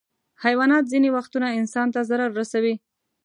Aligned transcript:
حیوانات 0.43 0.83
ځینې 0.91 1.09
وختونه 1.17 1.47
انسان 1.59 1.87
ته 1.93 1.99
ضرر 2.09 2.31
رسوي. 2.39 2.75